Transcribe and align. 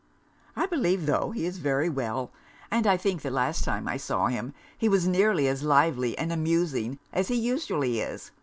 I 0.55 0.65
believe, 0.65 1.05
tho', 1.05 1.29
he 1.29 1.45
is 1.45 1.59
very 1.59 1.87
well; 1.87 2.31
and 2.71 2.87
I 2.87 2.97
think 2.97 3.21
the 3.21 3.29
last 3.29 3.63
time 3.63 3.87
I 3.87 3.97
saw 3.97 4.29
him 4.29 4.55
he 4.75 4.89
was 4.89 5.07
nearly 5.07 5.47
as 5.47 5.61
lively 5.61 6.17
and 6.17 6.31
amusing 6.31 6.97
as 7.13 7.27
he 7.27 7.35
usually 7.35 7.99
is. 7.99 8.31